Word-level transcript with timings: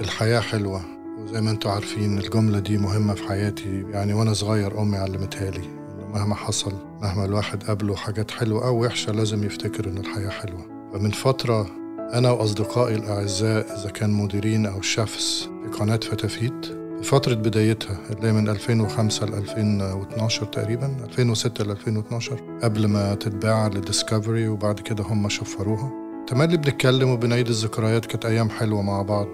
الحياة 0.00 0.40
حلوة 0.40 0.80
وزي 1.18 1.40
ما 1.40 1.50
أنتم 1.50 1.70
عارفين 1.70 2.18
الجملة 2.18 2.58
دي 2.58 2.78
مهمة 2.78 3.14
في 3.14 3.28
حياتي. 3.28 3.84
يعني 3.90 4.14
وأنا 4.14 4.32
صغير 4.32 4.82
أمي 4.82 4.96
علمتها 4.96 5.50
لي 5.50 5.64
انه 5.94 6.06
مهما 6.14 6.34
حصل 6.34 6.72
مهما 7.02 7.24
الواحد 7.24 7.62
قابله 7.62 7.96
حاجات 7.96 8.30
حلوة 8.30 8.66
أو 8.66 8.84
وحشة 8.84 9.12
لازم 9.12 9.44
يفتكر 9.44 9.88
إن 9.88 9.98
الحياة 9.98 10.28
حلوة. 10.28 10.90
فمن 10.94 11.10
فترة 11.10 11.66
أنا 12.14 12.30
وأصدقائي 12.30 12.94
الأعزاء 12.94 13.76
إذا 13.80 13.90
كان 13.90 14.10
مديرين 14.10 14.66
أو 14.66 14.80
شيفs 14.82 15.48
في 15.62 15.78
قناة 15.78 15.96
فتافيت 15.96 16.64
في 16.96 17.02
فترة 17.02 17.34
بدايتها 17.34 17.98
اللي 18.10 18.28
هي 18.28 18.32
من 18.32 18.48
2005 18.48 19.26
ل 19.26 19.34
2012 19.34 20.46
تقريبا 20.46 20.96
2006 21.04 21.64
ل 21.64 21.70
2012 21.70 22.58
قبل 22.62 22.86
ما 22.86 23.14
تتباع 23.14 23.66
لديسكفري 23.68 24.48
وبعد 24.48 24.80
كده 24.80 25.04
هم 25.04 25.28
شفروها. 25.28 25.92
تملي 26.26 26.56
بنتكلم 26.56 27.08
وبنعيد 27.10 27.48
الذكريات 27.48 28.06
كانت 28.06 28.26
أيام 28.26 28.50
حلوة 28.50 28.82
مع 28.82 29.02
بعض. 29.02 29.28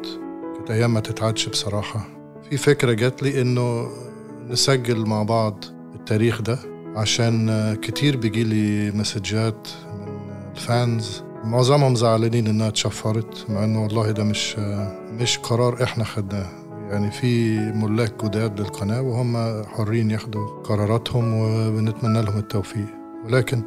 كانت 0.63 0.71
أيام 0.71 0.95
ما 0.95 1.01
تتعدش 1.01 1.49
بصراحة. 1.49 2.09
في 2.51 2.57
فكرة 2.57 2.93
جات 2.93 3.23
لي 3.23 3.43
إنه 3.43 3.89
نسجل 4.49 5.07
مع 5.07 5.23
بعض 5.23 5.65
التاريخ 5.95 6.43
ده 6.43 6.59
عشان 6.97 7.77
كتير 7.83 8.17
بيجي 8.17 8.45
لي 8.45 8.91
مسجات 8.91 9.69
من 9.95 10.19
الفانز. 10.57 11.23
معظمهم 11.45 11.95
زعلانين 11.95 12.47
إنها 12.47 12.69
اتشفرت 12.69 13.47
مع 13.51 13.65
إنه 13.65 13.83
والله 13.83 14.11
ده 14.11 14.25
مش 14.25 14.59
مش 15.13 15.39
قرار 15.39 15.83
إحنا 15.83 16.05
خدناه. 16.05 16.49
يعني 16.91 17.11
في 17.11 17.59
ملاك 17.59 18.25
جداد 18.25 18.61
للقناة 18.61 19.03
وهم 19.03 19.63
حرين 19.65 20.11
ياخدوا 20.11 20.47
قراراتهم 20.65 21.35
وبنتمنى 21.35 22.23
لهم 22.23 22.39
التوفيق. 22.39 22.87
ولكن 23.25 23.63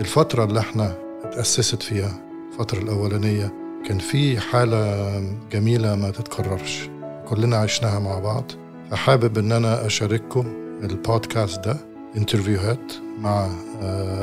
الفترة 0.00 0.44
اللي 0.44 0.60
إحنا 0.60 0.94
اتأسست 1.24 1.82
فيها 1.82 2.20
الفترة 2.52 2.78
الأولانية 2.78 3.65
كان 3.86 3.98
في 3.98 4.40
حالة 4.40 5.20
جميلة 5.52 5.96
ما 5.96 6.10
تتكررش. 6.10 6.88
كلنا 7.28 7.56
عشناها 7.56 7.98
مع 7.98 8.18
بعض. 8.18 8.44
فحابب 8.90 9.38
إن 9.38 9.52
أنا 9.52 9.86
أشارككم 9.86 10.46
البودكاست 10.82 11.64
ده 11.64 11.76
انترفيوهات 12.16 12.92
مع 13.18 13.48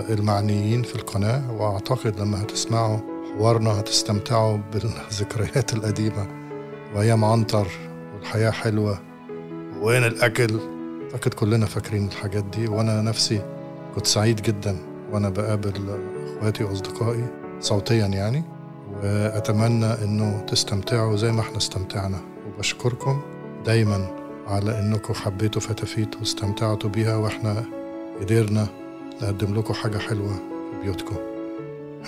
المعنيين 0.09 0.83
في 0.83 0.95
القناة. 0.95 1.51
وأعتقد 1.51 2.19
لما 2.19 2.41
هتسمعوا 2.41 2.97
حوارنا 3.33 3.79
هتستمتعوا 3.79 4.57
بالذكريات 4.73 5.73
القديمة. 5.73 6.27
وايام 6.95 7.25
عنتر 7.25 7.67
والحياة 8.16 8.51
حلوة. 8.51 8.99
وين 9.81 10.03
الأكل؟ 10.03 10.59
أعتقد 11.13 11.33
كلنا 11.33 11.66
فاكرين 11.66 12.07
الحاجات 12.07 12.43
دي. 12.43 12.67
وأنا 12.67 13.01
نفسي 13.01 13.41
كنت 13.95 14.07
سعيد 14.07 14.41
جدا 14.41 14.77
وأنا 15.11 15.29
بقابل 15.29 15.99
إخواتي 16.38 16.63
وأصدقائي 16.63 17.25
صوتيا 17.59 18.05
يعني. 18.07 18.43
وأتمنى 19.03 19.85
إنه 19.85 20.41
تستمتعوا 20.47 21.15
زي 21.15 21.31
ما 21.31 21.41
إحنا 21.41 21.57
استمتعنا 21.57 22.19
وبشكركم 22.47 23.21
دايما 23.65 24.07
على 24.47 24.79
إنكم 24.79 25.13
حبيتوا 25.13 25.61
فتافيت 25.61 26.15
واستمتعتوا 26.15 26.89
بيها 26.89 27.15
وإحنا 27.15 27.65
قدرنا 28.21 28.67
نقدم 29.21 29.55
لكم 29.55 29.73
حاجة 29.73 29.97
حلوة 29.97 30.33
في 30.33 30.79
بيوتكم 30.83 31.15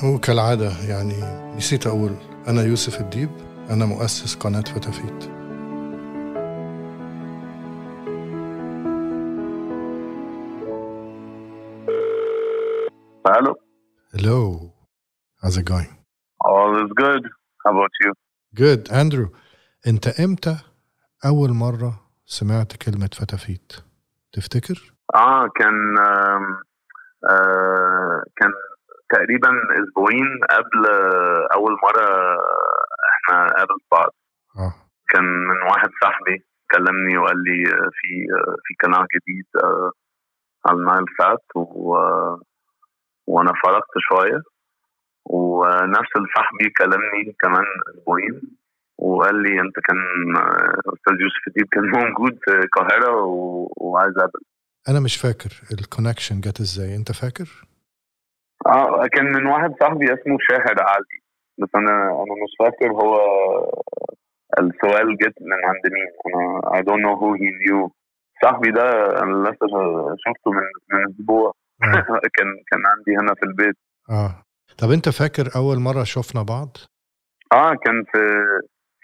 وكالعادة 0.03 0.71
يعني 0.87 1.13
نسيت 1.57 1.87
أقول 1.87 2.11
أنا 2.47 2.63
يوسف 2.63 3.01
الديب 3.01 3.29
أنا 3.69 3.85
مؤسس 3.85 4.35
قناة 4.35 4.61
فتافيت 4.61 5.35
Hello. 13.27 13.55
Hello. 14.13 14.71
How's 15.41 15.57
it 15.57 15.65
going? 15.65 15.94
Is 16.85 16.91
good. 17.03 17.23
How 17.63 17.71
about 17.71 17.93
you? 18.03 18.11
Good. 18.53 18.81
Andrew, 18.91 19.27
أنت 19.87 20.07
إمتى 20.07 20.57
أول 21.25 21.49
مرة 21.53 21.99
سمعت 22.25 22.75
كلمة 22.85 23.09
فتافيت؟ 23.19 23.73
تفتكر؟ 24.33 24.93
آه 25.15 25.47
كان 25.55 25.97
آه 27.29 28.23
كان 28.35 28.51
تقريبا 29.09 29.49
أسبوعين 29.83 30.39
قبل 30.49 30.91
آه، 30.91 31.47
أول 31.55 31.71
مرة 31.83 32.37
إحنا 33.15 33.45
نقابل 33.45 33.77
بعض 33.91 34.09
آه 34.57 34.73
كان 35.09 35.23
من 35.23 35.61
واحد 35.71 35.89
صاحبي 36.01 36.45
كلمني 36.71 37.17
وقال 37.17 37.43
لي 37.43 37.63
آه، 37.73 37.89
في 37.93 38.27
آه، 38.33 38.55
في 38.63 38.73
قناة 38.83 39.07
جديد 39.15 39.45
آه، 39.63 39.91
على 40.65 40.77
النايل 40.77 41.05
سات 41.17 41.45
و 41.55 41.95
آه، 41.95 42.41
وأنا 43.27 43.53
فرقت 43.63 43.91
شوية 44.09 44.41
ونفس 45.25 46.13
صاحبي 46.35 46.69
كلمني 46.77 47.35
كمان 47.39 47.63
أسبوعين 47.89 48.41
وقال 48.97 49.35
لي 49.43 49.59
أنت 49.61 49.75
كان 49.79 49.97
أستاذ 50.93 51.13
يوسف 51.21 51.47
الديب 51.47 51.67
كان 51.71 51.83
موجود 51.99 52.39
في 52.45 52.51
القاهرة 52.51 53.15
و- 53.23 53.73
وعايز 53.77 54.17
اقابل 54.17 54.39
أنا 54.89 54.99
مش 54.99 55.17
فاكر 55.17 55.49
ال 55.79 55.85
connection 55.85 56.39
جت 56.41 56.59
إزاي 56.59 56.95
أنت 56.95 57.11
فاكر؟ 57.11 57.65
آه 58.67 59.07
كان 59.07 59.25
من 59.25 59.45
واحد 59.45 59.73
صاحبي 59.79 60.05
اسمه 60.05 60.37
شاهد 60.49 60.79
علي 60.79 61.19
بس 61.57 61.69
أنا 61.75 61.91
أنا 61.91 62.33
مش 62.43 62.53
فاكر 62.59 62.91
هو 62.91 63.15
السؤال 64.59 65.17
جت 65.17 65.35
من 65.41 65.59
عند 65.65 65.93
مين 65.93 66.09
أنا 66.27 66.61
I 66.79 66.83
don't 66.83 67.01
know 67.05 67.15
who 67.21 67.29
he 67.41 67.49
knew. 67.59 67.89
صاحبي 68.43 68.71
ده 68.71 68.83
أنا 69.23 69.49
لسه 69.49 69.67
شفته 70.25 70.51
من 70.51 70.63
من 70.93 71.09
أسبوع. 71.13 71.51
آه. 71.83 71.85
كان 72.37 72.47
كان 72.71 72.81
عندي 72.85 73.17
هنا 73.21 73.33
في 73.35 73.43
البيت. 73.43 73.75
آه. 74.09 74.44
طب 74.77 74.91
أنت 74.91 75.09
فاكر 75.09 75.55
أول 75.55 75.79
مرة 75.79 76.03
شفنا 76.03 76.41
بعض؟ 76.43 76.77
آه 77.53 77.73
كان 77.85 78.03
في 78.11 78.19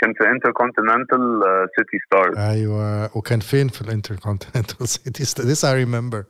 كان 0.01 0.13
في 0.13 0.29
انتركونتيننتال 0.31 1.41
سيتي 1.77 1.97
ستارز 2.05 2.37
أيوة 2.37 3.17
وكان 3.17 3.39
فين 3.39 3.67
في 3.67 3.81
الانتركونتيننتال 3.81 4.87
سيتي 4.87 5.23
This 5.53 5.63
I 5.63 5.73
remember. 5.85 6.23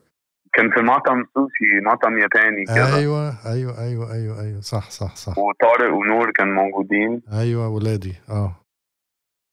كان 0.54 0.72
في 0.76 0.82
مطعم 0.82 1.26
سوشي 1.34 1.80
مطعم 1.86 2.18
ياباني 2.18 2.66
كده. 2.66 2.98
أيوة 2.98 3.30
أيوة 3.46 3.84
أيوة 3.84 4.14
أيوة 4.14 4.42
أيوة. 4.42 4.62
صح 4.62 4.90
صح 4.90 5.16
صح. 5.16 5.38
وطارق 5.38 5.94
ونور 5.94 6.32
كان 6.32 6.48
موجودين. 6.56 7.22
أيوة 7.34 7.68
ولادي. 7.70 8.14
آه. 8.30 8.56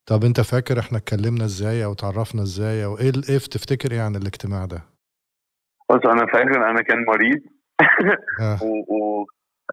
طب 0.09 0.25
أنت 0.25 0.41
فاكر 0.41 0.79
إحنا 0.79 0.99
اتكلمنا 0.99 1.45
إزاي 1.45 1.85
أو 1.85 1.95
تعرفنا 1.95 2.43
إزاي 2.43 2.85
أو 2.85 2.99
إيه 2.99 3.13
إيه 3.29 3.39
تفتكر 3.39 3.93
إيه 3.93 4.01
عن 4.03 4.17
الاجتماع 4.17 4.65
ده؟ 4.65 4.83
بس 5.91 6.01
أنا 6.05 6.27
فاكر 6.27 6.71
أنا 6.71 6.83
كان 6.83 7.05
مريض. 7.05 7.41
آه. 8.41 8.59
و, 8.65 8.67
و... 8.95 9.27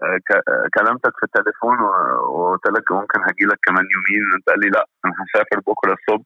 آه، 0.04 0.20
آه، 0.36 0.68
كلمتك 0.78 1.14
في 1.20 1.24
التليفون 1.24 1.80
وقلت 1.82 2.68
لك 2.68 2.92
ممكن 2.92 3.20
هجي 3.22 3.46
لك 3.46 3.60
كمان 3.68 3.86
يومين. 3.96 4.24
انت 4.36 4.50
قال 4.50 4.60
لي 4.60 4.70
لا 4.70 4.86
أنا 5.06 5.14
هسافر 5.14 5.60
بكرة 5.68 5.94
الصبح. 6.00 6.26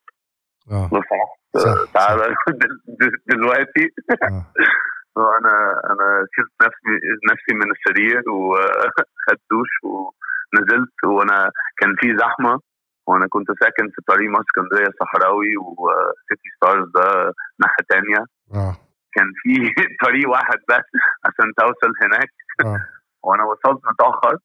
آه، 1.56 1.86
تعالى. 1.94 2.36
دل- 2.62 2.82
دل- 3.00 3.22
دلوقتي. 3.28 3.86
وأنا 5.16 5.82
أنا 5.92 6.26
شلت 6.36 6.52
نفسي 6.62 6.94
نفسي 7.32 7.54
من 7.54 7.72
السرير 7.72 8.24
وخدت 8.30 9.42
دوش 9.52 9.70
ونزلت. 9.84 10.94
وأنا 11.06 11.52
كان 11.78 11.96
في 12.02 12.18
زحمة. 12.18 12.60
وأنا 13.08 13.28
كنت 13.30 13.48
ساكن 13.62 13.90
في 13.90 14.02
طريق 14.08 14.30
مصر 14.30 14.42
اسكندرية 14.42 14.92
صحراوي 15.00 15.58
وسيتي 15.58 16.50
ستارز 16.56 16.88
ده 16.96 17.34
ناحية 17.60 17.86
تانية. 17.90 18.26
آه. 18.54 18.76
كان 19.14 19.26
في 19.44 19.74
طريق 20.06 20.30
واحد 20.30 20.58
بس 20.70 20.86
عشان 21.26 21.54
توصل 21.58 21.92
هناك. 22.04 22.30
آه. 22.66 22.99
وأنا 23.24 23.44
وصلت 23.44 23.82
متأخر 23.92 24.38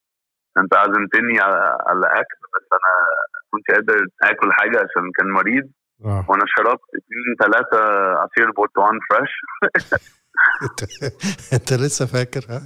انت 0.58 0.74
عزمتني 0.74 1.40
على 1.40 1.78
على 1.86 2.06
أكل 2.06 2.38
بس 2.54 2.66
أنا 2.72 2.92
كنت 3.50 3.70
قادر 3.70 4.06
آكل 4.22 4.52
حاجة 4.52 4.76
عشان 4.76 5.10
كان 5.18 5.30
مريض 5.30 5.70
آه 6.04 6.24
وأنا 6.28 6.44
شربت 6.46 6.80
اتنين 6.88 7.36
ثلاثة 7.40 7.78
عصير 8.14 8.50
برتقال 8.50 8.98
fresh 9.10 9.30
أنت 11.56 11.72
لسه 11.72 12.06
فاكر 12.06 12.40
ها؟ 12.48 12.62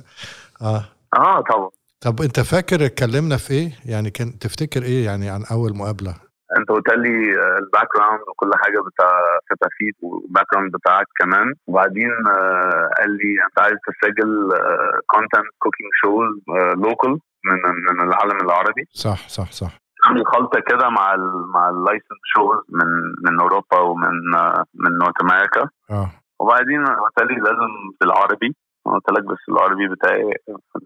آه 0.62 0.84
آه 1.14 1.40
طبعا 1.40 1.70
طب 2.00 2.20
أنت 2.20 2.40
فاكر 2.40 2.84
اتكلمنا 2.84 3.36
في 3.36 3.54
إيه؟ 3.54 3.72
يعني 3.86 4.10
كان 4.10 4.38
تفتكر 4.38 4.82
إيه 4.82 5.04
يعني 5.04 5.30
عن 5.30 5.44
أول 5.50 5.76
مقابلة؟ 5.76 6.14
انت 6.58 6.68
قلت 6.68 6.88
لي 6.92 7.40
آه، 7.40 7.58
ال 7.58 7.88
background 7.96 8.20
وكل 8.28 8.50
حاجة 8.62 8.80
بتاع 8.80 9.10
فتافيت 9.50 9.96
وال 10.02 10.46
background 10.52 10.72
بتاعك 10.72 11.06
كمان. 11.20 11.54
وبعدين 11.66 12.10
آه، 12.26 12.90
قال 12.98 13.10
لي 13.10 13.30
انت 13.46 13.58
عايز 13.60 13.76
تسجل 13.88 14.30
content 15.06 15.50
cooking 15.58 15.90
shows 16.02 16.32
local 16.84 17.10
من 17.44 17.58
من 17.98 18.08
العالم 18.08 18.36
العربي. 18.46 18.84
صح 18.92 19.28
صح 19.28 19.50
صح. 19.52 19.72
عامل 20.04 20.26
خلطة 20.26 20.60
كده 20.60 20.88
مع 20.88 21.14
ال 21.14 21.50
مع 21.54 21.70
ال 21.70 21.76
licensed 21.76 22.20
shows 22.34 22.58
من 22.68 22.86
من 23.24 23.40
أوروبا 23.40 23.78
ومن 23.78 24.34
آه، 24.34 24.64
من 24.74 24.98
north 24.98 25.14
America. 25.22 25.68
آه. 25.90 26.10
وبعدين 26.40 26.86
قلت 26.86 27.30
لي 27.30 27.34
لازم 27.34 27.72
بالعربي 28.00 28.56
قلت 28.94 29.10
لك 29.18 29.24
بس 29.24 29.38
العربي 29.48 29.88
بتاعي 29.88 30.22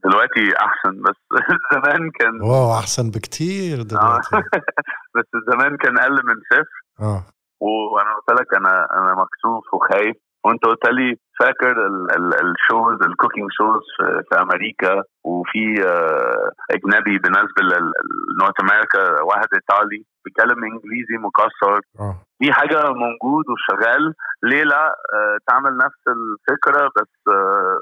دلوقتي 0.05 0.57
أحسن 0.61 1.03
بس 1.03 1.17
زمان 1.75 2.11
كان 2.11 2.43
wow 2.43 2.73
أحسن 2.79 3.11
بكتير 3.11 3.83
دلوقتي. 3.83 4.37
بس 5.17 5.29
زمان 5.53 5.77
كان 5.77 5.99
أقل 5.99 6.13
من 6.27 6.35
صفر. 6.53 6.81
آه. 7.01 7.23
وأنا 7.61 8.11
قلت 8.15 8.41
لك 8.41 8.55
أنا 8.57 8.87
أنا 8.99 9.13
مكسوف 9.23 9.75
وخايف. 9.75 10.17
وأنت 10.45 10.65
قلت 10.65 10.87
لي 10.89 11.17
فاكر 11.41 11.87
ال- 11.87 12.11
ال- 12.17 12.35
ال 12.35 12.45
shows 12.45 12.99
ال 13.09 13.14
cooking 13.14 13.49
shows 13.59 13.83
في, 14.29 14.41
أمريكا؟ 14.43 15.03
وفي 15.25 15.85
آه، 15.87 16.51
أجنبي 16.71 17.19
بالنسبة 17.19 17.63
لنورث 17.63 18.55
أمريكا 18.61 19.23
واحد 19.23 19.47
إيطالي 19.55 20.05
بيتكلم 20.25 20.65
إنجليزي 20.65 21.17
مكسر. 21.27 21.81
آه. 22.01 22.17
دي 22.41 22.53
حاجة 22.53 22.79
موجود 23.05 23.45
وشغال. 23.53 24.15
ليه 24.43 24.63
لأ؟ 24.65 24.87
آه، 25.15 25.37
تعمل 25.49 25.77
نفس 25.77 26.03
الفكرة 26.09 26.87
بس 26.97 27.13
آه، 27.29 27.33
آه، 27.33 27.81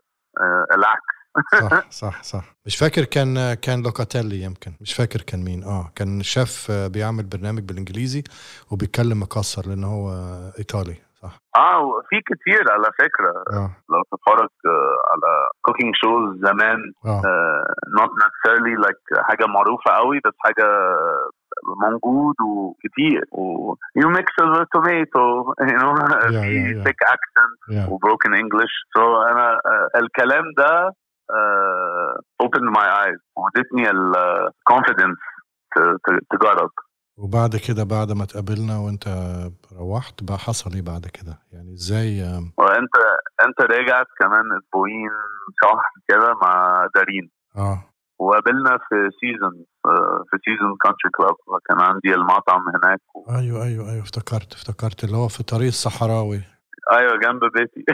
العكس. 0.75 1.03
صح 1.61 1.91
صح 2.11 2.23
صح. 2.23 2.45
مش 2.67 2.77
فاكر 2.77 3.05
كان 3.05 3.55
كان 3.55 3.83
لوكاتيلي 3.83 4.43
يمكن. 4.43 4.73
مش 4.81 4.93
فاكر 4.95 5.23
كان 5.23 5.45
مين. 5.45 5.65
آه 5.65 5.93
كان 5.95 6.23
شيف 6.23 6.71
بيعمل 6.73 7.25
برنامج 7.25 7.63
بالإنجليزي 7.63 8.23
وبيتكلم 8.71 9.23
مكسر 9.23 9.69
لأن 9.69 9.85
هو 9.85 10.13
إيطالي. 10.59 10.97
صح. 11.23 11.39
آه 11.57 12.01
في 12.09 12.21
كتير 12.21 12.73
على 12.73 12.89
فكرة. 12.99 13.33
آه. 13.53 13.71
لو 13.91 14.03
تتفرج 14.13 14.49
آه، 14.67 14.97
على 15.13 15.31
cooking 15.63 15.95
shows 15.95 16.37
زمان 16.47 16.79
not 17.99 18.11
necessarily 18.25 18.75
like 18.87 19.23
حاجة 19.23 19.47
معروفة 19.47 19.91
قوي 19.91 20.21
بس 20.25 20.33
حاجة 20.39 20.67
موجود 21.83 22.35
وكتير. 22.41 23.25
و 23.33 23.75
you 23.99 24.09
mix 24.19 24.27
a 24.43 24.65
tomato 24.77 25.25
you 25.71 25.79
know 25.81 25.95
yeah, 26.01 26.41
في 26.41 26.75
yeah. 26.75 26.85
thick 26.85 27.01
accent 27.15 27.57
yeah. 27.71 27.93
و 27.93 27.99
broken 27.99 28.35
English 28.35 28.73
so 28.97 29.23
أنا 29.23 29.53
آه، 29.53 29.99
الكلام 29.99 30.45
ده 30.59 30.93
آه، 31.31 32.15
opened 32.43 32.71
my 32.79 32.87
eyes 33.03 33.21
وادتني 33.37 33.91
ال 33.91 34.02
confidence 34.02 35.19
تجرب 36.31 36.71
وبعد 37.23 37.57
كده 37.67 37.85
بعد 37.85 38.13
ما 38.13 38.25
اتقابلنا 38.25 38.79
وانت 38.79 39.05
روحت 39.79 40.23
بقى 40.23 40.39
حصل 40.39 40.71
إيه 40.75 40.83
بعد 40.83 41.07
كده؟ 41.07 41.35
يعني 41.53 41.73
إزاي؟ 41.73 42.23
وانت 42.59 42.95
انت 43.47 43.61
رجعت 43.61 44.07
كمان 44.21 44.45
أسبوعين 44.59 45.11
شهر 45.63 45.85
كده 46.09 46.35
مع 46.43 46.87
دارين. 46.95 47.31
آه. 47.57 47.85
وقابلنا 48.19 48.79
في 48.89 48.97
سيزون 49.21 49.65
في 50.31 50.37
Season 50.45 50.77
Country 50.83 51.11
Club 51.17 51.35
كان 51.69 51.81
عندي 51.81 52.15
المطعم 52.15 52.63
هناك. 52.69 53.01
و... 53.15 53.31
أيوه 53.31 53.65
أيوه 53.65 53.91
أيوه 53.91 54.03
افتكرت 54.03 54.53
افتكرت 54.53 55.05
اللي 55.05 55.17
هو 55.17 55.29
في 55.29 55.43
طريق 55.43 55.67
الصحراوي. 55.67 56.41
أيوه 56.93 57.17
جنب 57.17 57.41
بيتي. 57.55 57.85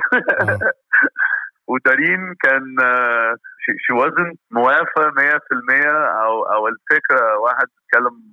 آه. 0.40 0.58
ودارين 1.69 2.34
كان 2.43 2.81
آه، 2.81 3.34
she, 3.62 3.72
she 3.84 3.93
wasn't 4.02 4.37
موافقة 4.50 5.11
100% 5.11 5.87
أو 6.25 6.43
أو 6.43 6.69
الفكرة 6.69 7.38
واحد 7.38 7.67
بيتكلم 7.76 8.32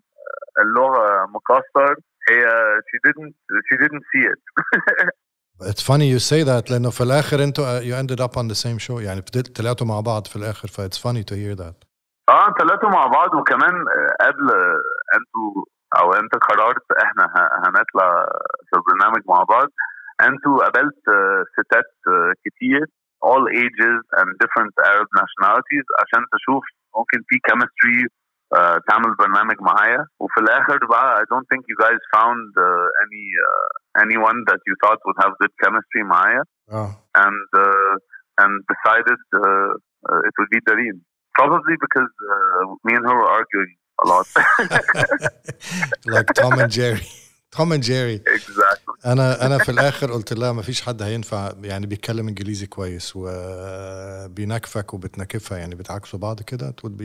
اللغة 0.62 1.26
مكسر 1.36 1.96
هي 2.30 2.44
she 2.88 2.98
didn't 3.08 3.34
she 3.68 3.76
didn't 3.84 4.04
see 4.12 4.24
it. 4.34 4.42
It's 5.72 5.84
funny 5.90 6.08
you 6.14 6.20
say 6.20 6.44
that 6.44 6.72
لأنه 6.72 6.90
في 6.90 7.02
الآخر 7.04 7.44
أنتوا 7.44 7.80
you 7.80 7.94
ended 8.02 8.20
up 8.26 8.38
on 8.38 8.48
the 8.52 8.56
same 8.66 8.80
show. 8.88 9.00
يعني 9.02 9.22
بدل- 9.22 9.54
طلعتوا 9.54 9.88
مع 9.88 10.00
بعض 10.00 10.28
في 10.28 10.36
الآخر 10.36 10.68
ف 10.68 10.82
it's 10.82 10.98
funny 11.06 11.24
to 11.32 11.36
hear 11.36 11.56
that. 11.64 11.76
آه 12.30 12.54
ثلاثة 12.60 12.90
مع 12.90 13.08
بعض 13.08 13.34
وكمان 13.36 13.74
آه، 13.76 14.26
قبل 14.26 14.50
آه، 14.52 14.80
أنتوا 15.18 15.64
أو 16.00 16.14
انت 16.14 16.36
قررت 16.36 16.86
إحنا 17.04 17.24
ه- 17.26 17.68
هنطلع 17.68 18.26
في 18.70 18.74
البرنامج 18.78 19.22
مع 19.30 19.44
بعض. 19.44 19.68
أنتوا 20.22 20.58
قابلت 20.64 21.02
آه، 21.10 21.44
ستات 21.58 21.92
آه، 22.08 22.34
كتير 22.46 22.86
all 23.32 23.44
ages 23.64 24.00
and 24.20 24.30
different 24.44 24.74
Arab 24.92 25.10
nationalities 25.22 25.88
عشان 26.02 26.22
تشوف 26.34 26.64
ممكن 26.98 27.20
في 27.28 27.36
chemistry 27.50 27.98
آه، 28.06 28.23
تعمل 28.89 29.15
برنامج 29.19 29.57
معايا 29.61 30.07
وفي 30.21 30.41
الاخر 30.41 30.87
بقى 30.87 31.21
I 31.23 31.25
don't 31.35 31.47
think 31.53 31.63
you 31.71 31.77
guys 31.87 32.01
found 32.17 32.49
uh, 32.57 33.05
any 33.05 33.25
uh, 33.49 34.03
anyone 34.05 34.39
that 34.51 34.61
you 34.69 34.75
thought 34.83 34.99
would 35.07 35.19
have 35.25 35.33
good 35.43 35.55
chemistry 35.65 36.03
معايا 36.05 36.43
اه 36.71 36.91
and 37.19 37.49
uh, 37.65 37.95
and 38.43 38.53
decided 38.73 39.21
uh, 39.37 39.71
uh, 40.11 40.29
it 40.29 40.35
would 40.39 40.51
be 40.57 40.61
Dareen. 40.69 40.99
Probably 41.41 41.77
because 41.87 42.13
uh, 42.35 42.63
me 42.87 42.93
and 42.99 43.05
her 43.09 43.17
were 43.23 43.31
arguing 43.39 43.73
a 44.03 44.05
lot. 44.13 44.27
like 46.15 46.29
Tom 46.41 46.53
and 46.63 46.73
Jerry 46.79 47.07
Tom 47.57 47.69
and 47.73 47.83
Jerry 47.91 48.19
exactly. 48.39 49.07
انا 49.07 49.47
انا 49.47 49.59
في 49.59 49.69
الاخر 49.71 50.13
قلت 50.13 50.33
لها 50.33 50.53
ما 50.53 50.63
فيش 50.63 50.83
حد 50.83 51.03
هينفع 51.03 51.53
يعني 51.63 51.87
بيتكلم 51.87 52.29
انجليزي 52.29 52.67
كويس 52.67 53.13
وبينكفك 53.17 54.95
وبتنكفها 54.95 55.59
يعني 55.59 55.75
بتعكسوا 55.75 56.19
بعض 56.19 56.43
كده 56.43 56.71
it 56.71 56.85
would 56.89 56.97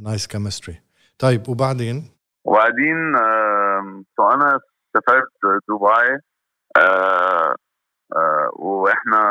nice 0.00 0.26
chemistry. 0.26 0.74
طيب 1.18 1.48
وبعدين؟ 1.48 2.10
وبعدين 2.44 3.16
so 4.20 4.32
أنا 4.32 4.60
سافرت 4.94 5.32
دبي 5.68 6.18
uh, 6.78 7.54
uh, 8.14 8.60
وإحنا 8.60 9.22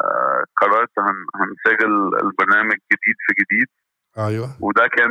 uh, 0.00 0.44
قررت 0.60 0.98
هن, 0.98 1.14
هنسجل 1.34 1.92
البرنامج 2.22 2.76
جديد 2.92 3.16
في 3.26 3.34
جديد. 3.42 3.66
أيوه. 4.18 4.56
وده 4.60 4.86
كان 4.86 5.10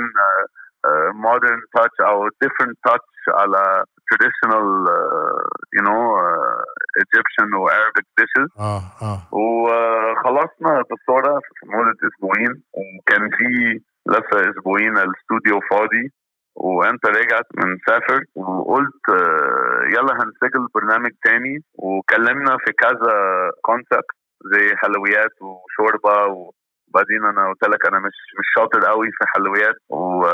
modern 1.27 1.61
touch 1.77 2.05
أو 2.07 2.27
different 2.27 2.75
touch 2.87 3.09
على 3.27 3.83
traditional 4.09 4.67
uh, 4.97 5.41
you 5.75 5.83
know 5.87 6.03
uh, 6.25 7.03
Egyptian 7.03 7.49
و 7.53 7.69
Arabic 7.69 8.05
dishes. 8.19 8.59
آه 8.59 8.83
آه. 9.01 9.27
وخلصنا 9.31 10.83
بالصورة 10.89 11.39
في 11.39 11.65
مدة 11.65 11.97
أسبوعين 12.07 12.63
وكان 12.73 13.29
في 13.29 13.81
لسه 14.07 14.49
أسبوعين 14.51 14.97
الاستوديو 14.97 15.59
فاضي 15.71 16.11
وأنت 16.55 17.05
رجعت 17.05 17.45
من 17.57 17.77
سافر 17.87 18.23
وقلت 18.35 19.09
آه، 19.09 19.81
يلا 19.93 20.13
هنسجل 20.13 20.67
برنامج 20.75 21.11
تاني. 21.23 21.57
وكلمنا 21.73 22.57
في 22.65 22.71
كذا 22.73 23.15
concept 23.61 24.05
زي 24.53 24.75
حلويات 24.75 25.31
وشوربة 25.41 26.25
وبعدين 26.25 27.25
أنا 27.25 27.47
قلت 27.49 27.63
لك 27.73 27.85
أنا 27.87 27.99
مش 27.99 28.17
مش 28.39 28.45
شاطر 28.57 28.85
قوي 28.85 29.07
في 29.11 29.25
حلويات 29.35 29.75
و... 29.89 30.25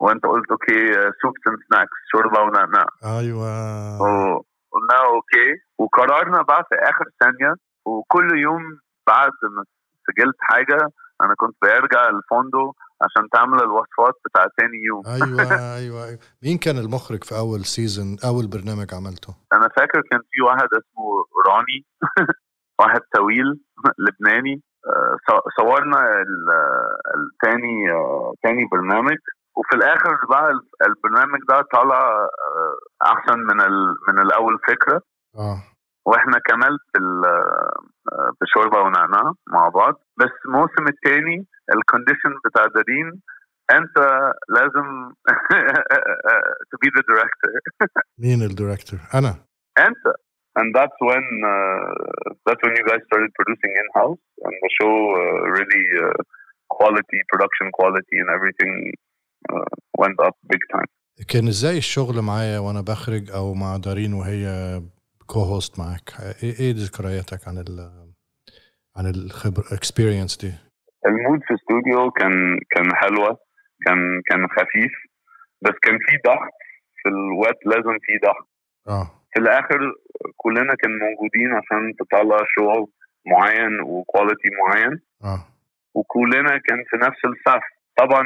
وأنت 0.00 0.26
قلت 0.26 0.50
okay 0.50 0.92
soups 1.22 1.40
and 1.48 1.58
snacks 1.72 1.96
شوربة 2.12 2.40
ونعناع. 2.40 2.86
أيوه. 3.04 4.38
قلنا 4.72 4.98
okay. 5.04 5.48
وقررنا 5.78 6.42
بقى 6.42 6.64
في 6.68 6.74
آخر 6.74 7.04
ثانية 7.20 7.54
وكل 7.84 8.38
يوم 8.38 8.62
بعد 9.06 9.30
ما 9.56 9.64
سجلت 10.06 10.36
حاجة 10.40 10.78
أنا 11.22 11.34
كنت 11.36 11.56
برجع 11.62 12.08
الفندق 12.08 12.72
عشان 13.04 13.28
تعمل 13.32 13.58
الوصفات 13.62 14.14
بتاع 14.24 14.46
تاني 14.58 14.78
يوم. 14.88 15.02
أيوه 15.06 15.42
أيوه 15.78 16.04
أيوه. 16.04 16.18
مين 16.42 16.58
كان 16.58 16.78
المخرج 16.78 17.24
في 17.24 17.38
أول 17.38 17.64
سيزون 17.64 18.16
أول 18.24 18.46
برنامج 18.46 18.94
عملته؟ 18.94 19.34
أنا 19.52 19.68
فاكر 19.76 20.00
كان 20.10 20.20
في 20.30 20.42
واحد 20.42 20.68
اسمه 20.80 21.04
راني 21.48 21.78
واحد 22.80 23.00
طويل 23.16 23.60
لبناني. 23.98 24.62
آه، 24.86 25.16
صورنا 25.60 26.00
ال- 26.00 26.50
التاني 27.16 27.90
آه، 27.92 28.32
تاني 28.42 28.68
برنامج. 28.72 29.16
وفي 29.56 29.76
الآخر 29.76 30.16
بقى 30.30 30.50
ال- 30.50 30.68
البرنامج 30.88 31.38
ده 31.48 31.62
طلع 31.72 32.10
آه، 32.10 32.76
أحسن 33.12 33.38
من 33.38 33.56
من 34.08 34.18
الأول 34.22 34.58
فكرة. 34.68 35.00
آه. 35.38 35.62
وإحنا 36.06 36.38
كملت 36.38 36.88
آه، 36.96 38.30
بشوربه 38.40 38.78
ونعناع 38.80 39.32
مع 39.48 39.68
بعض 39.68 39.94
بس 40.16 40.30
الموسم 40.46 40.84
الثاني 40.88 41.46
ال 41.74 41.80
condition 41.80 42.32
بتاع 42.44 42.64
دارين 42.66 43.22
انت 43.70 43.98
لازم 44.48 45.12
to 46.70 46.76
be 46.82 46.88
the 46.96 47.02
director 47.10 47.50
مين 48.18 48.42
ال 48.42 48.48
director 48.48 48.98
أنا 49.14 49.34
انت 49.78 50.14
and 50.60 50.68
that's 50.78 50.98
when 51.10 51.26
uh, 51.54 51.90
that's 52.46 52.62
when 52.64 52.74
you 52.78 52.84
guys 52.90 53.02
started 53.08 53.30
producing 53.38 53.72
in 53.80 53.86
house 54.00 54.22
and 54.44 54.54
the 54.64 54.70
show 54.78 54.94
uh, 55.20 55.40
really 55.58 55.84
uh, 56.04 56.20
quality 56.76 57.18
production 57.30 57.66
quality 57.78 58.16
and 58.22 58.28
everything 58.36 58.72
uh, 59.52 59.72
went 60.02 60.18
up 60.26 60.34
big 60.52 60.62
time 60.74 60.90
كان 61.28 61.48
إزاي 61.48 61.78
الشغل 61.78 62.22
معايا 62.22 62.58
وأنا 62.58 62.80
بخرج 62.80 63.30
أو 63.30 63.54
مع 63.54 63.76
دارين 63.76 64.14
وهي 64.14 64.46
co-host 65.32 65.78
معاك 65.78 66.08
إيه 66.42 66.54
إيه 66.60 66.72
ذكرياتك 66.86 67.48
عن 67.48 67.58
ال 67.58 67.72
عن 68.96 69.06
ال 69.14 69.62
whole 69.76 69.96
experience 69.96 70.36
دي 70.44 70.52
ال 71.06 71.13
mood 71.13 71.40
في 71.44 71.50
الاستوديو 71.50 72.10
كان 72.10 72.58
كان 72.70 72.94
حلوة 72.94 73.38
كان 73.86 74.22
كان 74.26 74.46
خفيف 74.48 74.92
بس 75.62 75.74
كان 75.82 75.98
في 75.98 76.16
ضغط 76.26 76.54
في 77.02 77.08
الوقت 77.08 77.58
لازم 77.66 77.98
في 78.02 78.18
ضغط 78.26 78.48
آه 78.88 79.10
في 79.34 79.40
الآخر 79.40 79.80
كلنا 80.36 80.74
كان 80.74 80.90
موجودين 80.98 81.50
عشان 81.52 81.92
تطلع 82.00 82.38
شغل 82.56 82.86
معين 83.26 83.80
و 83.80 83.89
quality 83.89 84.50
معين 84.60 85.00
آه 85.24 85.44
وكلنا 85.94 86.58
كان 86.68 86.84
في 86.90 86.96
نفس 86.96 87.20
الصف 87.24 87.62
طبعا 87.96 88.22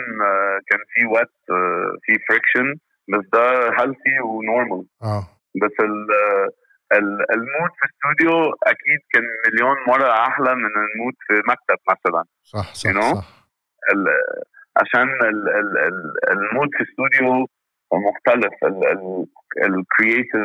كان 0.71 0.81
في 0.95 1.07
وقت 1.07 1.33
في 2.03 2.13
friction 2.29 2.75
بس 3.09 3.25
ده 3.33 3.71
healthy 3.79 4.21
و 4.25 4.34
normal 4.34 4.87
آه 5.03 5.29
بس 5.63 5.73
ال 6.93 7.08
mood 7.08 7.71
في 7.79 7.85
الاستوديو 7.87 8.55
أكيد 8.63 9.01
كان 9.13 9.23
مليون 9.47 9.77
مرة 9.89 10.13
أحلى 10.27 10.55
من 10.55 10.67
ال 10.67 10.76
mood 10.76 11.15
في 11.27 11.35
مكتب 11.49 11.79
مثلا 11.91 12.25
صح 12.43 12.75
صح 12.75 12.91
You 12.91 12.95
know? 12.95 13.15
صح 13.15 13.47
ال- 13.93 14.43
عشان 14.77 15.09
ال- 15.11 15.49
ال- 15.49 15.79
ال- 15.79 16.31
ال 16.33 16.40
mood 16.40 16.69
في 16.77 16.81
الاستوديو 16.83 17.47
مختلف 17.93 18.53
ال 19.65 19.73
creative 19.73 20.43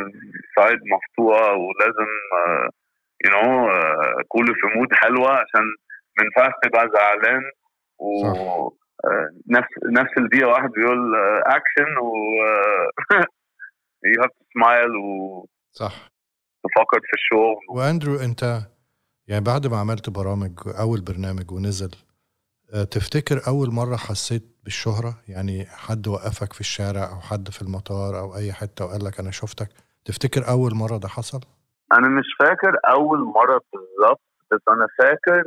side 0.56 0.80
مفتوحة 0.94 1.52
ولازم 1.54 2.10
you 3.26 3.32
know 3.32 3.70
كله 4.28 4.54
في 4.54 4.78
mood 4.78 4.94
حلوة 4.94 5.32
عشان 5.32 5.62
ما 6.18 6.24
ينفعش 6.24 6.52
تبقى 6.64 6.90
زعلان 6.96 7.42
و. 8.00 8.70
نفس 9.50 9.70
نفس 9.92 10.12
الدقيقة 10.18 10.48
واحد 10.48 10.70
بيقول 10.72 11.16
اكشن 11.46 11.98
و 12.02 12.12
you 14.08 14.22
have 14.24 14.30
to 14.30 14.44
smile 14.54 14.96
و 15.04 15.46
صح 15.72 16.11
تفكر 16.64 17.00
في 17.00 17.14
الشغل. 17.14 17.78
واندرو 17.78 18.16
انت 18.16 18.62
يعني 19.28 19.44
بعد 19.44 19.68
ما 19.68 19.78
عملت 19.78 20.10
برامج 20.10 20.52
أول 20.80 21.02
برنامج 21.02 21.52
ونزل 21.52 21.92
آه، 22.74 22.84
تفتكر 22.84 23.42
أول 23.48 23.72
مرة 23.72 23.96
حسيت 23.96 24.44
بالشهرة؟ 24.64 25.14
يعني 25.28 25.66
حد 25.66 26.08
وقفك 26.08 26.54
في 26.54 26.60
الشارع 26.60 27.04
أو 27.04 27.20
حد 27.30 27.50
في 27.50 27.62
المطار 27.62 28.20
أو 28.20 28.36
أي 28.36 28.54
حتة 28.54 28.86
وقال 28.86 29.06
لك 29.06 29.20
أنا 29.20 29.32
شفتك 29.32 29.70
تفتكر 30.06 30.50
أول 30.50 30.76
مرة 30.76 30.98
ده 30.98 31.08
حصل؟ 31.08 31.40
أنا 31.94 32.08
مش 32.08 32.26
فاكر 32.40 32.74
أول 32.96 33.20
مرة 33.20 33.62
بالظبط 33.74 34.22
بس 34.52 34.60
أنا 34.70 34.88
فاكر 35.00 35.44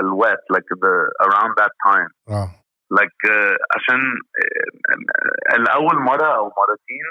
الوقت 0.00 0.42
like 0.52 0.68
the 0.84 0.94
around 1.26 1.52
that 1.60 1.72
time. 1.88 2.10
آه. 2.28 2.48
Like 2.98 3.20
uh, 3.30 3.56
عشان 3.76 4.00
uh, 4.40 5.54
الأول 5.54 5.96
مرة 6.02 6.36
أو 6.36 6.44
مرتين 6.44 7.06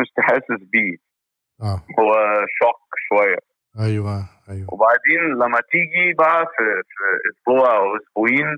مش 0.00 0.06
تحسس 0.16 0.62
بيه. 0.72 0.96
آه. 1.62 1.78
هو 2.00 2.12
شوك 2.58 2.80
شوية. 3.08 3.38
أيوه 3.86 4.24
أيوه. 4.50 4.66
وبعدين 4.72 5.20
لما 5.42 5.58
تيجي 5.70 6.12
بقى 6.18 6.46
في, 6.46 6.64
في 6.92 7.04
أسبوع 7.30 7.76
أو 7.76 7.96
أسبوعين 7.96 8.56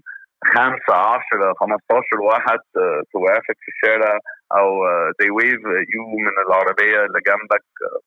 خمسة 0.55 0.95
عشرة 0.95 1.55
15 1.61 2.21
واحد 2.21 2.59
آه، 2.77 3.03
توقفك 3.13 3.57
في 3.65 3.69
الشارع 3.75 4.19
أو 4.59 4.85
آه، 4.85 5.11
they 5.23 5.27
wave 5.39 5.63
you 5.93 6.03
من 6.27 6.35
العربية 6.47 6.99
اللي 7.07 7.21
جنبك 7.27 7.65
آه، 7.87 8.01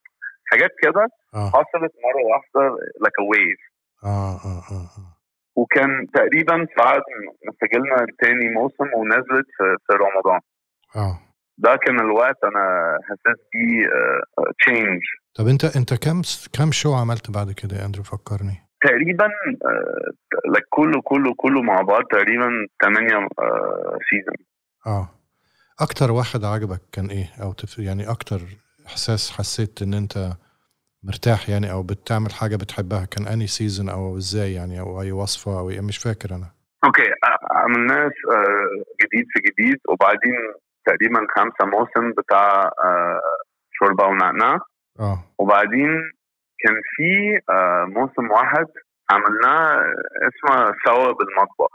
حاجات 0.45 0.71
كده 0.83 1.07
آه. 1.36 1.50
حصلت 1.50 1.93
مرة 2.05 2.24
واحدة 2.31 2.75
like 3.03 3.17
a 3.24 3.25
wave. 3.33 3.62
آه 4.03 4.36
آه, 4.45 4.62
آه. 4.71 5.12
وكان 5.55 6.07
تقريبا 6.13 6.67
بعد 6.77 7.01
ما 7.45 7.51
سجلنا 7.62 8.05
تاني 8.19 8.50
موسم 8.50 8.88
ونزلت 8.98 9.48
في, 9.57 9.75
في 9.88 9.93
رمضان. 9.93 10.39
آه. 10.95 11.19
ده 11.58 11.75
كان 11.75 12.00
الوقت 12.00 12.38
أنا 12.43 12.98
حسيت 13.03 13.48
بيه 13.53 13.88
تشينج 14.60 15.01
طب 15.36 15.48
أنت 15.48 15.65
أنت 15.77 15.93
كم 15.93 16.22
كم 16.53 16.72
شو 16.72 16.93
عملت 16.93 17.31
بعد 17.31 17.51
كده 17.51 17.77
يا 17.77 17.86
أندرو؟ 17.86 18.03
فكرني. 18.03 18.67
تقريبا 18.81 19.27
لك 20.55 20.63
كله 20.70 21.01
كله 21.01 21.34
كله 21.38 21.62
مع 21.62 21.81
بعض 21.81 22.01
تقريبا 22.12 22.50
8 22.84 23.08
season 24.10 24.36
آه. 24.88 25.10
أكتر 25.81 26.12
واحد 26.12 26.43
عجبك 26.43 26.81
كان 26.91 27.05
إيه؟ 27.10 27.29
أو 27.41 27.53
تف... 27.53 27.79
يعني 27.79 28.10
أكتر 28.10 28.41
إحساس 28.88 29.31
حسيت 29.31 29.81
إن 29.81 29.93
أنت 29.93 30.31
مرتاح 31.03 31.50
يعني 31.50 31.72
أو 31.72 31.84
بتعمل 31.84 32.34
حاجة 32.34 32.55
بتحبها؟ 32.55 33.05
كان 33.05 33.27
أني 33.27 33.48
season 33.48 33.89
أو 33.89 34.17
إزاي 34.17 34.53
يعني؟ 34.53 34.79
أو 34.79 35.01
أي 35.01 35.12
وصفة 35.12 35.60
أو 35.60 35.70
إيه؟ 35.70 35.81
مش 35.81 35.98
فاكر 35.98 36.36
أنا. 36.36 36.51
okay 36.86 37.10
عملناه 37.51 38.03
آه، 38.05 38.84
جديد 39.03 39.25
في 39.29 39.39
جديد 39.39 39.77
وبعدين 39.89 40.34
تقريبا 40.85 41.27
خمسة 41.35 41.65
موسم 41.77 42.11
بتاع 42.17 42.61
آه، 42.83 43.21
شوربة 43.71 44.05
ونعناع. 44.05 44.59
آه. 45.00 45.17
وبعدين 45.39 46.11
كان 46.59 46.75
في 46.95 47.39
آه، 47.50 47.85
موسم 47.85 48.31
واحد 48.31 48.65
عملناه 49.11 49.83
اسمه 50.27 50.73
سوا 50.85 51.11
بالمطبخ. 51.11 51.73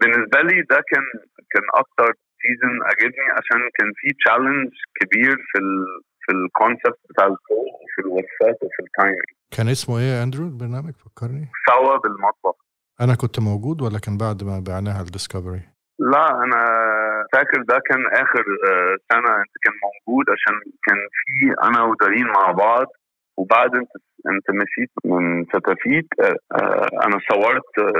بالنسبة 0.00 0.40
لي 0.40 0.62
ده 0.70 0.82
كان 0.90 1.02
كان 1.50 1.62
أكتر 1.74 2.14
season 2.42 2.82
عجبني 2.82 3.30
عشان 3.32 3.60
كان 3.78 3.92
في 3.96 4.08
challenge 4.24 4.70
كبير 5.00 5.36
في 5.36 5.58
ال 5.58 5.86
في 6.26 6.32
ال 6.32 6.41
concept 6.41 7.00
بتاع 7.10 7.24
ال 7.26 7.34
food 7.34 7.66
وفي 7.82 7.98
الوصفات 8.00 8.56
وفي 8.62 8.80
ال 8.80 8.86
timing 8.86 9.24
كان 9.56 9.68
اسمه 9.68 9.98
إيه 9.98 10.04
يا 10.04 10.22
أندرو 10.22 10.44
البرنامج؟ 10.44 10.92
فكرني. 10.92 11.48
سوا 11.70 11.96
بالمطبخ. 11.96 12.56
أنا 13.00 13.14
كنت 13.14 13.40
موجود 13.40 13.82
ولا 13.82 13.98
كان 13.98 14.18
بعد 14.18 14.44
ما 14.44 14.64
بعناها 14.66 15.00
ل 15.00 15.06
Discovery 15.06 15.60
لا 15.98 16.42
أنا 16.44 16.62
فاكر 17.32 17.62
ده 17.68 17.78
كان 17.88 18.06
آخر 18.12 18.44
آه، 18.68 18.96
سنة 19.12 19.28
أنت 19.42 19.54
كان 19.64 19.74
موجود 19.86 20.24
عشان 20.34 20.54
كان 20.86 20.96
في 21.26 21.68
أنا 21.68 21.82
ودارين 21.84 22.26
مع 22.26 22.50
بعض 22.52 22.86
وبعد 23.36 23.74
أنت 23.74 23.90
أنت 24.26 24.50
مشيت 24.50 24.90
من 25.04 25.44
فتافيت 25.44 26.08
آه، 26.20 26.36
آه، 26.56 26.88
أنا 27.06 27.18
صورت 27.32 27.92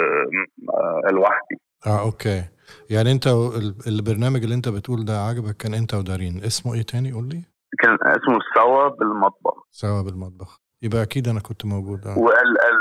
لوحدي. 1.12 1.56
آه 1.86 2.00
okay. 2.00 2.44
يعني 2.90 3.12
أنت 3.12 3.26
ال- 3.26 3.74
البرنامج 3.86 4.42
اللي 4.42 4.54
أنت 4.54 4.68
بتقول 4.68 5.04
ده 5.04 5.18
عجبك 5.20 5.56
كان 5.56 5.74
أنت 5.74 5.94
ودارين. 5.94 6.44
اسمه 6.44 6.74
إيه 6.74 6.82
تاني؟ 6.82 7.12
قول 7.12 7.28
لي. 7.28 7.42
كان 7.78 7.94
اسمه 8.02 8.38
سوا 8.54 8.88
بالمطبخ. 8.88 9.66
سوا 9.70 10.02
بالمطبخ. 10.02 10.60
يبقى 10.82 11.02
أكيد 11.02 11.28
أنا 11.28 11.40
كنت 11.40 11.64
موجود 11.64 12.06
آه. 12.06 12.18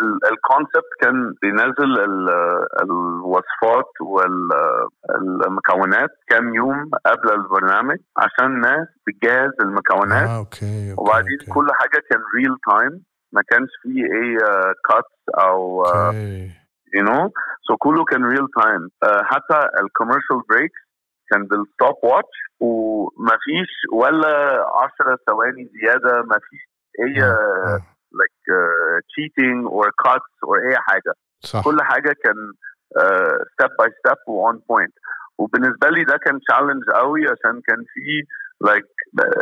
وال 0.02 0.21
concept 0.21 0.90
كان 1.02 1.34
بينزل 1.42 2.00
ال- 2.04 2.30
الوصفات 2.84 3.92
والمكونات 5.10 6.10
كام 6.28 6.56
يوم 6.56 6.90
قبل 7.06 7.32
البرنامج 7.34 7.98
عشان 8.18 8.46
الناس 8.46 8.88
تجهز 9.08 9.52
المكونات 9.62 10.30
آه 10.30 10.38
okay 10.38 10.92
okay 10.92 11.02
وبعدين 11.02 11.38
okay, 11.40 11.52
كل 11.52 11.68
حاجة 11.74 12.02
كان 12.10 12.20
real 12.36 12.56
time 12.70 13.04
ما 13.34 13.42
كانش 13.50 13.70
فيه 13.82 14.04
أي 14.04 14.38
cuts 14.90 15.16
أو 15.48 15.86
okay. 15.86 16.52
you 16.94 17.04
know 17.04 17.32
so 17.68 17.78
كله 17.78 18.04
كان 18.06 18.26
real 18.26 18.48
time 18.62 18.90
حتى 19.24 19.68
ال 19.84 19.89
commercial 19.89 20.42
break 20.50 20.72
كان 21.32 21.42
بال 21.44 21.96
stopwatch 22.04 22.38
وما 22.60 23.32
فيش 23.44 23.70
ولا 23.94 24.66
10 25.00 25.18
ثواني 25.30 25.72
زيادة 25.82 26.22
ما 26.24 26.36
فيش 26.50 26.72
أي 27.00 27.24
آه، 27.24 27.26
آه. 27.26 27.82
Like 28.20 28.42
uh, 28.60 28.98
cheating 29.14 29.60
or 29.68 29.86
cuts 30.06 30.34
or 30.48 30.56
اي 30.70 30.78
حاجة. 30.78 31.14
صح. 31.40 31.64
كل 31.64 31.82
حاجة 31.82 32.16
كان 32.24 32.36
step 33.54 33.70
by 33.80 33.90
step 34.00 34.18
on 34.28 34.60
point 34.70 34.94
وبالنسبة 35.38 35.90
لي 35.90 36.04
ده 36.04 36.18
كان 36.18 36.40
challenge 36.40 36.84
قوي 36.96 37.22
عشان 37.24 37.62
كان 37.68 37.78
في 37.94 38.24
like 38.62 38.86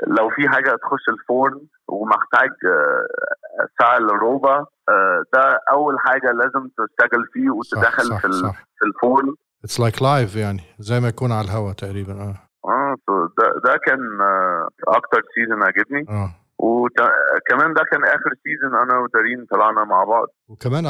لو 0.07 0.29
في 0.29 0.49
حاجة 0.49 0.69
تخش 0.75 1.05
الفرن 1.09 1.61
ومحتاج 1.87 2.49
آه، 2.67 3.67
ساعه 3.79 3.97
الا 3.97 4.13
ربع 4.13 4.57
آه، 4.89 5.23
ده 5.33 5.59
أول 5.71 5.99
حاجة 5.99 6.31
لازم 6.31 6.67
تشتغل 6.67 7.25
فيه 7.33 7.49
وتدخل 7.49 8.03
صح 8.03 8.19
في 8.21 8.27
ال- 8.27 8.33
صح. 8.33 8.55
في 8.79 8.85
الفرن. 8.85 9.35
it's 9.63 9.79
like 9.79 10.01
live 10.01 10.35
يعني 10.35 10.61
زي 10.79 10.99
ما 10.99 11.07
يكون 11.07 11.31
على 11.31 11.45
الهوا 11.47 11.73
تقريبا 11.73 12.13
آه. 12.13 12.35
آه 12.65 12.95
ده 13.37 13.49
ده 13.65 13.77
كان 13.85 14.21
آه، 14.21 14.67
أكتر 14.87 15.21
season 15.35 15.63
عجبني 15.63 16.05
آه. 16.09 16.31
وكمان 16.59 17.73
ده 17.73 17.83
كان 17.91 18.03
آخر 18.03 18.33
season 18.43 18.75
أنا 18.81 18.97
ودارين 18.99 19.45
طلعنا 19.51 19.83
مع 19.83 20.03
بعض. 20.03 20.27
وكمان 20.47 20.85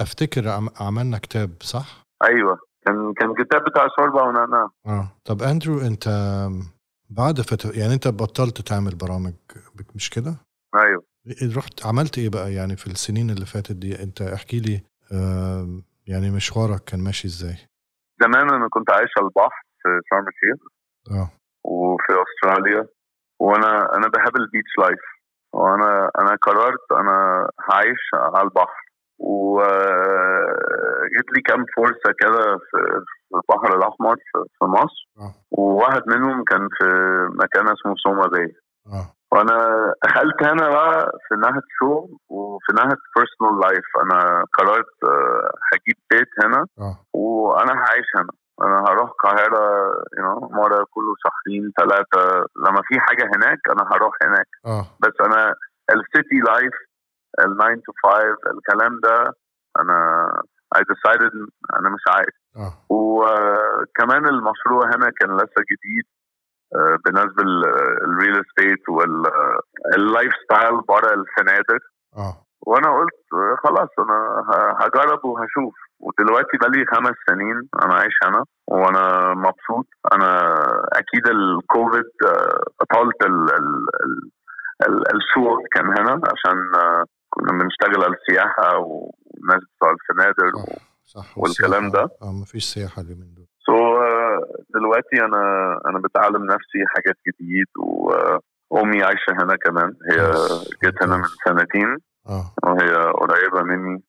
أفتكر 0.00 0.48
عم- 0.48 0.68
عملنا 0.80 1.18
كتاب 1.18 1.50
صح؟ 1.62 2.02
أيوه. 2.28 2.58
كان 2.86 3.12
كان 3.14 3.34
كتاب 3.34 3.64
بتاع 3.64 3.86
شوربة 3.96 4.22
ونعناع. 4.22 4.70
آه. 4.86 5.08
طب 5.24 5.42
أندرو 5.42 5.80
أنت 5.80 6.08
بعد 7.10 7.40
فت... 7.40 7.76
يعني 7.76 7.94
أنت 7.94 8.08
بطلت 8.08 8.60
تعمل 8.60 8.94
برامج 8.94 9.32
مش 9.94 10.10
كده؟ 10.10 10.34
أيوه. 10.76 11.04
رحت 11.56 11.86
عملت 11.86 12.18
إيه 12.18 12.28
بقى 12.28 12.52
يعني 12.52 12.76
في 12.76 12.86
السنين 12.86 13.30
اللي 13.30 13.46
فاتت 13.46 13.72
دي؟ 13.72 14.02
أنت 14.02 14.22
احكي 14.22 14.60
لي 14.60 14.80
يعني 16.06 16.30
مشوارك 16.30 16.84
كان 16.84 17.00
ماشي 17.00 17.28
إزاي؟ 17.28 17.56
زمان 18.22 18.50
أنا 18.54 18.68
كنت 18.68 18.90
عايش 18.90 19.10
على 19.18 19.26
البحر 19.26 19.62
في 19.82 19.88
شرم 20.10 20.24
الشيخ. 20.28 20.66
آه. 21.10 21.30
وفي 21.64 22.12
أستراليا. 22.24 22.86
وأنا 23.40 23.96
أنا 23.96 24.08
بحب 24.08 24.36
ال 24.36 24.42
beach 24.42 24.72
life. 24.78 25.00
وأنا 25.52 26.10
أنا 26.18 26.36
قررت 26.42 26.92
أنا 26.92 27.48
هعيش 27.70 28.02
على 28.14 28.42
البحر. 28.44 28.84
وجيت 29.18 29.64
لي 31.36 31.40
كام 31.46 31.64
فرصة 31.76 32.12
كده 32.20 32.58
في 32.70 33.00
البحر 33.34 33.76
الأحمر 33.76 34.16
في 34.58 34.64
مصر. 34.64 35.08
آه. 35.18 35.34
وواحد 35.50 36.02
منهم 36.06 36.44
كان 36.44 36.68
في 36.78 36.84
مكان 37.42 37.68
اسمه 37.68 37.94
سوما 38.04 38.26
باي. 38.26 38.52
آه. 38.86 39.06
وأنا 39.32 39.56
دخلت 40.04 40.42
هنا 40.42 40.68
بقى 40.68 41.10
في 41.28 41.34
ناحية 41.40 41.60
شغل 41.80 42.08
وفي 42.28 42.72
ناحية 42.74 42.96
personal 43.16 43.60
life 43.60 43.84
أنا 44.02 44.44
قررت 44.52 44.94
آه، 45.04 45.50
هجيب 45.72 45.96
بيت 46.10 46.28
هنا. 46.44 46.66
وأنا 47.14 47.72
هعيش 47.72 48.06
هنا. 48.16 48.28
أنا 48.62 48.84
هروح 48.88 49.10
القاهرة 49.10 49.92
مرة 50.50 50.86
كل 50.90 51.14
شهرين 51.24 51.72
ثلاثة 51.76 52.46
لما 52.56 52.82
في 52.88 53.00
حاجة 53.00 53.24
هناك 53.36 53.58
أنا 53.70 53.88
هروح 53.92 54.14
هناك. 54.22 54.46
آه. 54.66 54.86
بس 55.00 55.12
أنا 55.26 55.54
ال 55.90 55.99
city 55.99 56.36
life 56.46 56.72
ال 57.40 57.56
9 57.58 57.74
to 57.74 57.92
5 58.04 58.36
الكلام 58.54 59.00
ده 59.04 59.34
أنا 59.80 60.28
I 60.76 60.80
decided 60.80 61.34
أنا 61.78 61.88
مش 61.90 62.02
عايز. 62.08 62.34
آه. 62.56 62.72
وكمان 62.90 64.26
المشروع 64.26 64.86
هنا 64.86 65.10
كان 65.20 65.36
لسه 65.36 65.62
جديد 65.72 66.04
آه، 66.76 66.98
بالنسبة 67.04 67.42
لل 67.42 67.75
real 67.75 68.40
estate 68.46 68.77
وال 68.77 68.88
lifestyle 68.88 70.80
بره 70.80 71.14
الفنادق. 71.14 71.82
آه. 72.16 72.36
وأنا 72.66 72.88
قلت 72.98 73.20
آه، 73.34 73.56
خلاص 73.68 73.88
أنا 73.98 74.44
هجرب 74.80 75.24
وهشوف. 75.24 75.74
ودلوقتي 76.04 76.56
بقالي 76.60 76.86
خمس 76.86 77.16
سنين 77.28 77.68
أنا 77.82 77.94
عايش 77.94 78.14
هنا 78.24 78.44
وأنا 78.68 79.34
مبسوط. 79.34 79.86
أنا 80.14 80.30
أكيد 80.92 81.26
الكوفيد 81.28 82.10
آه، 82.26 82.62
أطلت 82.80 83.22
ال 83.26 83.54
ال 83.58 83.86
ال 84.04 84.30
ال 84.86 85.16
الشغل 85.16 85.62
كان 85.72 85.86
هنا 85.86 86.12
عشان 86.12 86.58
آه، 86.74 87.04
كنا 87.30 87.52
بنشتغل 87.58 88.04
على 88.04 88.14
السياحة 88.14 88.78
والناس 88.78 89.62
بتوع 89.76 89.90
الفنادق 89.90 90.52
صح 91.04 91.38
والكلام 91.38 91.90
ده. 91.90 92.08
آه 92.22 92.32
مفيش 92.32 92.64
سياحة 92.64 93.02
اليومين 93.02 93.34
دول. 93.34 93.46
سو 93.66 93.74
دلوقتي 94.74 95.24
أنا 95.24 95.42
أنا 95.86 95.98
بتعلم 95.98 96.44
نفسي 96.44 96.80
حاجات 96.86 97.16
جديد 97.28 97.66
وامي 98.70 99.02
عايشة 99.02 99.32
هنا 99.32 99.56
كمان. 99.56 99.94
هي 100.10 100.30
جت 100.84 101.02
هنا 101.02 101.16
من 101.16 101.24
سنتين. 101.46 101.96
وهي 102.64 102.94
قريبة 102.94 103.62
مني. 103.62 104.02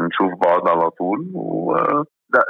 ونشوف 0.00 0.32
بعض 0.44 0.68
على 0.68 0.90
طول 0.90 1.18
وده 1.34 2.04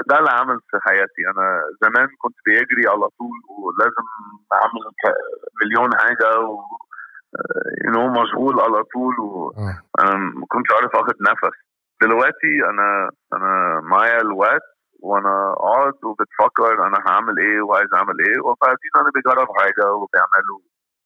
ده 0.09 0.19
اللي 0.19 0.31
عمل 0.31 0.59
في 0.71 0.77
حياتي. 0.81 1.23
أنا 1.35 1.61
زمان 1.83 2.09
كنت 2.19 2.37
بيجري 2.47 2.89
على 2.89 3.09
طول 3.19 3.37
ولازم 3.59 4.07
أعمل 4.53 4.83
مليون 5.63 5.91
حاجة 5.99 6.41
و 6.41 6.61
انه 7.89 8.09
مشغول 8.23 8.61
على 8.61 8.83
طول 8.85 9.15
وأنا 9.21 10.17
ما 10.17 10.47
كنتش 10.49 10.71
عارف 10.75 10.97
آخد 10.97 11.15
نفس. 11.31 11.57
دلوقتي 12.03 12.53
أنا 12.71 13.11
أنا 13.35 13.81
معايا 13.81 14.21
الوقت 14.21 14.63
وأنا 15.01 15.55
قاعد 15.55 15.95
وبتفكر 16.05 16.87
أنا 16.87 16.99
هعمل 17.09 17.39
إيه 17.39 17.61
وعايز 17.63 17.89
أعمل 17.95 18.17
إيه 18.21 18.41
وبعدين 18.41 18.91
أنا 18.97 19.11
بجرب 19.15 19.49
حاجة 19.59 19.93
وبعمله 19.93 20.61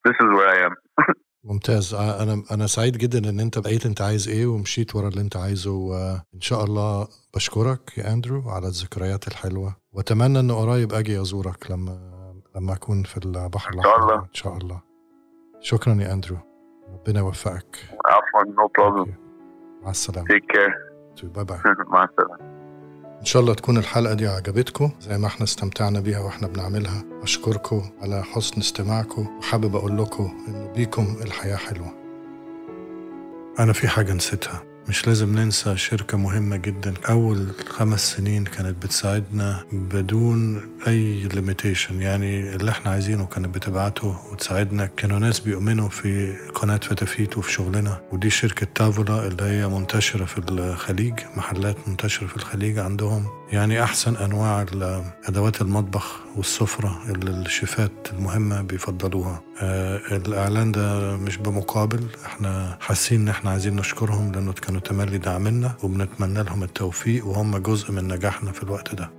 This 0.09 0.16
is 0.25 0.30
where 0.37 0.49
I 0.49 0.59
am. 0.66 0.75
ممتاز. 1.44 1.94
أنا 1.94 2.42
أنا 2.50 2.66
سعيد 2.66 2.97
جدا 2.99 3.30
إن 3.30 3.40
أنت 3.40 3.59
بقيت 3.59 3.87
أنت 3.87 4.00
عايز 4.00 4.28
إيه 4.28 4.47
ومشيت 4.47 4.97
ورا 4.97 5.09
اللي 5.09 5.20
أنت 5.20 5.37
عايزه 5.37 5.70
وان 5.70 6.40
شاء 6.40 6.64
الله 6.64 7.09
بشكرك 7.35 7.99
يا 7.99 8.12
أندرو 8.12 8.50
على 8.50 8.66
الذكريات 8.66 9.28
الحلوة. 9.28 9.76
وأتمنى 9.92 10.40
إن 10.40 10.52
قريب 10.52 10.92
أجي 10.92 11.20
أزورك 11.20 11.70
لما 11.70 12.11
لما 12.56 12.73
أكون 12.73 13.02
في 13.02 13.16
البحر 13.26 13.75
إن 13.75 13.82
شاء 13.82 13.92
الأحمر. 13.97 14.02
الله. 14.12 14.23
إن 14.25 14.35
شاء 14.35 14.56
الله. 14.56 14.80
شكرا 15.61 15.94
يا 15.94 16.12
أندرو. 16.12 16.37
ربنا 16.92 17.20
يوفقك. 17.20 17.76
عفوا 18.06 18.52
no 18.52 18.68
problem. 18.80 19.09
مع 19.82 19.90
السلامة. 19.90 20.28
Take 20.28 20.56
care. 20.56 21.25
باي 21.25 21.44
باي 21.44 21.59
مع 21.94 22.04
السلامة. 22.04 22.50
إن 23.20 23.24
شاء 23.26 23.42
الله 23.42 23.54
تكون 23.54 23.78
الحلقة 23.78 24.14
دي 24.14 24.26
عجبتكم 24.26 24.90
زي 25.00 25.18
ما 25.18 25.26
إحنا 25.26 25.44
استمتعنا 25.44 26.00
بيها 26.00 26.18
وإحنا 26.18 26.48
بنعملها. 26.48 27.04
اشكركم 27.22 27.82
على 28.02 28.24
حسن 28.24 28.60
استماعكم 28.60 29.26
وحابب 29.38 29.76
أقول 29.76 29.98
لكم 29.98 30.44
إنه 30.48 30.72
بيكم 30.76 31.16
الحياة 31.22 31.56
حلوة. 31.56 31.92
أنا 33.58 33.72
في 33.72 33.88
حاجة 33.88 34.12
نسيتها. 34.12 34.62
مش 34.88 35.06
لازم 35.06 35.38
ننسى 35.38 35.76
شركة 35.76 36.18
مهمة 36.18 36.56
جدا. 36.56 36.94
أول 37.08 37.46
خمس 37.68 38.12
سنين 38.16 38.44
كانت 38.44 38.82
بتساعدنا 38.82 39.64
بدون 39.72 40.60
أي 40.87 41.28
limitation 41.35 42.02
يعني 42.02 42.54
اللي 42.54 42.70
إحنا 42.70 42.90
عايزينه 42.90 43.26
كانت 43.26 43.54
بتبعته 43.54 44.16
وتساعدنا. 44.32 44.87
كانوا 44.87 45.18
ناس 45.18 45.40
بيؤمنوا 45.40 45.88
في 45.88 46.37
قناة 46.54 46.76
فتافيت 46.76 47.38
وفي 47.38 47.52
شغلنا. 47.52 48.00
ودي 48.12 48.30
شركة 48.30 48.66
تافولا 48.75 49.26
اللي 49.26 49.42
هي 49.42 49.68
منتشرة 49.68 50.25
في 50.25 50.38
الخليج 50.38 51.14
محلات 51.37 51.76
منتشرة 51.88 52.26
في 52.26 52.37
الخليج 52.37 52.78
عندهم. 52.78 53.26
يعني 53.52 53.82
أحسن 53.82 54.16
أنواع 54.16 54.66
أدوات 55.28 55.60
المطبخ 55.62 56.16
والسفرة 56.37 57.02
اللي 57.08 57.30
الشيفات 57.30 58.08
المهمة 58.12 58.62
بيفضلوها. 58.62 59.42
آه 59.62 60.17
الإعلان 60.17 60.73
ده 60.73 61.17
مش 61.17 61.37
بمقابل 61.37 62.07
إحنا 62.26 62.79
حاسين 62.81 63.21
إن 63.21 63.29
إحنا 63.29 63.50
عايزين 63.50 63.76
نشكرهم 63.76 64.33
لأنه 64.33 64.52
كانوا 64.52 64.81
تملي 64.81 65.19
داعمنا 65.19 65.75
وبنتمنى 65.83 66.43
لهم 66.43 66.62
التوفيق 66.62 67.26
وهم 67.26 67.57
جزء 67.59 67.93
من 67.93 68.09
نجاحنا 68.09 68.52
في 68.52 68.62
الوقت 68.62 68.95
ده. 68.95 69.11